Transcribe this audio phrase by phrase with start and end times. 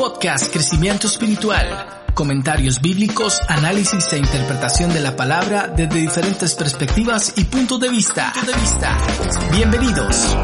[0.00, 1.66] podcast Crecimiento Espiritual.
[2.14, 8.32] Comentarios bíblicos, análisis e interpretación de la palabra desde diferentes perspectivas y puntos de vista.
[9.52, 10.34] Bienvenidos.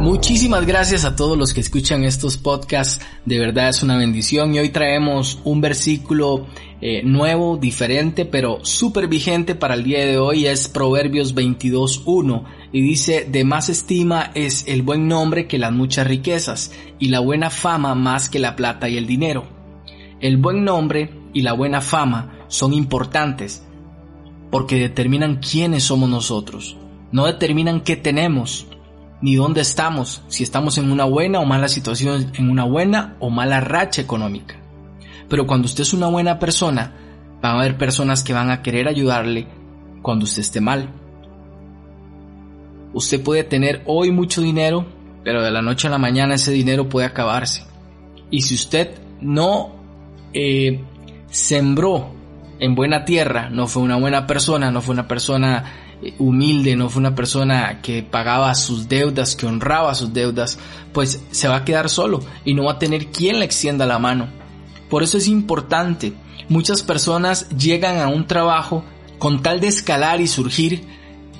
[0.00, 3.02] Muchísimas gracias a todos los que escuchan estos podcasts.
[3.24, 6.46] De verdad es una bendición y hoy traemos un versículo
[6.82, 10.46] eh, nuevo, diferente, pero súper vigente para el día de hoy.
[10.46, 16.06] Es Proverbios 22.1 y dice, de más estima es el buen nombre que las muchas
[16.06, 19.44] riquezas y la buena fama más que la plata y el dinero.
[20.20, 23.66] El buen nombre y la buena fama son importantes
[24.50, 26.76] porque determinan quiénes somos nosotros.
[27.12, 28.66] No determinan qué tenemos,
[29.20, 33.30] ni dónde estamos, si estamos en una buena o mala situación, en una buena o
[33.30, 34.56] mala racha económica.
[35.28, 36.94] Pero cuando usted es una buena persona,
[37.42, 39.48] van a haber personas que van a querer ayudarle
[40.02, 40.99] cuando usted esté mal.
[42.92, 44.86] Usted puede tener hoy mucho dinero,
[45.24, 47.64] pero de la noche a la mañana ese dinero puede acabarse.
[48.30, 49.76] Y si usted no
[50.32, 50.80] eh,
[51.30, 52.14] sembró
[52.58, 55.64] en buena tierra, no fue una buena persona, no fue una persona
[56.18, 60.58] humilde, no fue una persona que pagaba sus deudas, que honraba sus deudas,
[60.92, 63.98] pues se va a quedar solo y no va a tener quien le extienda la
[63.98, 64.28] mano.
[64.88, 66.12] Por eso es importante.
[66.48, 68.84] Muchas personas llegan a un trabajo
[69.18, 70.84] con tal de escalar y surgir,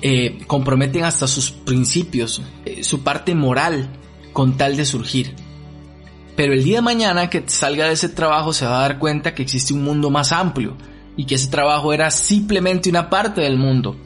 [0.01, 3.89] eh, comprometen hasta sus principios, eh, su parte moral,
[4.33, 5.35] con tal de surgir.
[6.35, 9.35] Pero el día de mañana que salga de ese trabajo se va a dar cuenta
[9.35, 10.77] que existe un mundo más amplio
[11.17, 13.97] y que ese trabajo era simplemente una parte del mundo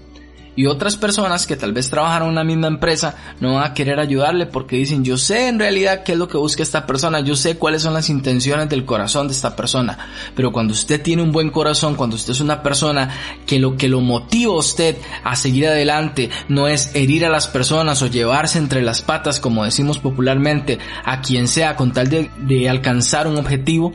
[0.55, 3.99] y otras personas que tal vez trabajan en una misma empresa no van a querer
[3.99, 7.35] ayudarle porque dicen yo sé en realidad qué es lo que busca esta persona, yo
[7.35, 9.97] sé cuáles son las intenciones del corazón de esta persona,
[10.35, 13.09] pero cuando usted tiene un buen corazón, cuando usted es una persona
[13.45, 17.47] que lo que lo motiva a usted a seguir adelante no es herir a las
[17.47, 22.29] personas o llevarse entre las patas como decimos popularmente a quien sea con tal de,
[22.39, 23.93] de alcanzar un objetivo,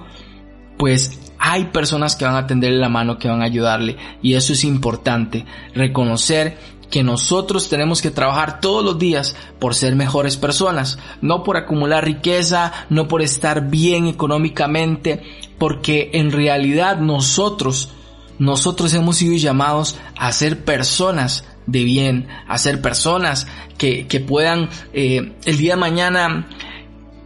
[0.79, 4.53] pues hay personas que van a tenderle la mano, que van a ayudarle y eso
[4.53, 6.59] es importante, reconocer
[6.91, 12.05] que nosotros tenemos que trabajar todos los días por ser mejores personas, no por acumular
[12.05, 15.23] riqueza, no por estar bien económicamente,
[15.59, 17.91] porque en realidad nosotros,
[18.39, 23.47] nosotros hemos sido llamados a ser personas de bien, a ser personas
[23.79, 26.49] que, que puedan eh, el día de mañana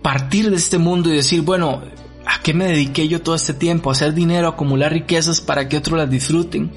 [0.03, 1.83] partir de este mundo y decir, bueno,
[2.34, 3.91] ¿A qué me dediqué yo todo este tiempo?
[3.91, 6.72] ¿A hacer dinero, acumular riquezas para que otros las disfruten?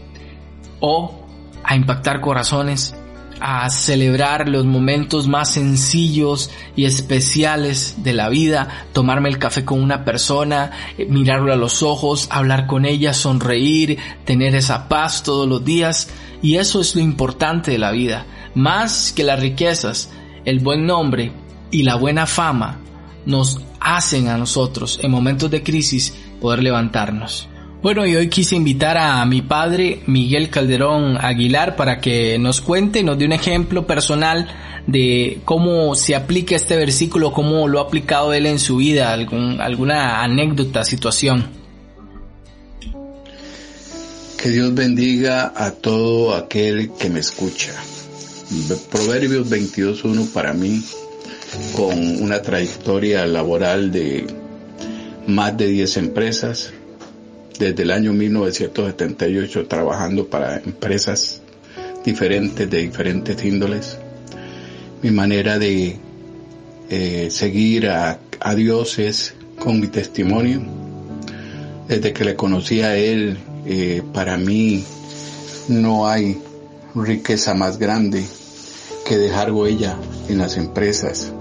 [0.79, 1.25] ¿O
[1.63, 2.95] a impactar corazones?
[3.39, 8.85] ¿A celebrar los momentos más sencillos y especiales de la vida?
[8.93, 13.97] Tomarme el café con una persona, eh, mirarlo a los ojos, hablar con ella, sonreír,
[14.25, 16.09] tener esa paz todos los días.
[16.43, 18.27] Y eso es lo importante de la vida.
[18.53, 20.11] Más que las riquezas,
[20.45, 21.31] el buen nombre
[21.71, 22.79] y la buena fama
[23.25, 23.59] nos
[23.95, 27.47] hacen a nosotros en momentos de crisis poder levantarnos.
[27.81, 33.01] Bueno, y hoy quise invitar a mi padre Miguel Calderón Aguilar para que nos cuente,
[33.03, 34.47] nos dé un ejemplo personal
[34.87, 39.61] de cómo se aplica este versículo, cómo lo ha aplicado él en su vida, algún,
[39.61, 41.47] alguna anécdota, situación.
[44.41, 47.71] Que Dios bendiga a todo aquel que me escucha.
[48.91, 50.81] Proverbios 22.1 para mí
[51.75, 54.27] con una trayectoria laboral de
[55.27, 56.71] más de 10 empresas,
[57.59, 61.41] desde el año 1978 trabajando para empresas
[62.05, 63.97] diferentes, de diferentes índoles.
[65.01, 65.97] Mi manera de
[66.89, 70.61] eh, seguir a, a Dios es con mi testimonio.
[71.87, 74.83] Desde que le conocí a Él, eh, para mí
[75.67, 76.37] no hay
[76.95, 78.23] riqueza más grande
[79.05, 81.31] que dejar huella en las empresas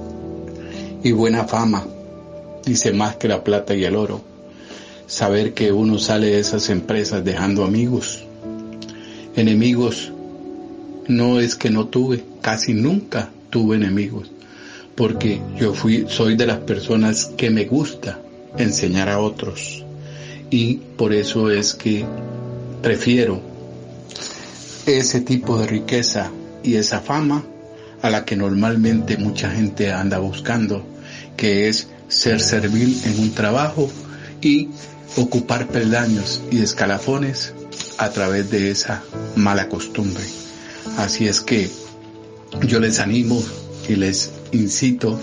[1.02, 1.86] y buena fama,
[2.64, 4.20] dice más que la plata y el oro.
[5.06, 8.24] Saber que uno sale de esas empresas dejando amigos.
[9.36, 10.12] Enemigos,
[11.06, 14.30] no es que no tuve, casi nunca tuve enemigos,
[14.96, 18.18] porque yo fui, soy de las personas que me gusta
[18.58, 19.84] enseñar a otros.
[20.50, 22.04] Y por eso es que
[22.82, 23.40] prefiero
[24.86, 26.30] ese tipo de riqueza
[26.66, 27.44] y esa fama
[28.02, 30.84] a la que normalmente mucha gente anda buscando,
[31.36, 33.90] que es ser servil en un trabajo
[34.40, 34.68] y
[35.16, 37.54] ocupar peldaños y escalafones
[37.98, 39.02] a través de esa
[39.34, 40.22] mala costumbre.
[40.98, 41.70] Así es que
[42.66, 43.42] yo les animo
[43.88, 45.18] y les incito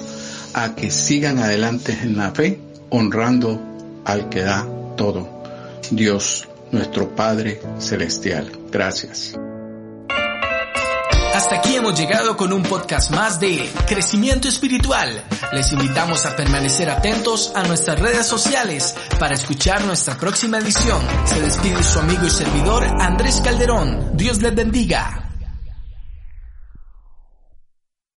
[0.54, 2.60] a que sigan adelante en la fe,
[2.90, 3.62] honrando
[4.06, 4.68] al que da
[4.98, 5.28] todo,
[5.92, 8.52] Dios nuestro Padre Celestial.
[8.72, 9.36] Gracias.
[11.34, 15.24] Hasta aquí hemos llegado con un podcast más de crecimiento espiritual.
[15.52, 21.02] Les invitamos a permanecer atentos a nuestras redes sociales para escuchar nuestra próxima edición.
[21.26, 24.12] Se despide su amigo y servidor Andrés Calderón.
[24.16, 25.23] Dios les bendiga.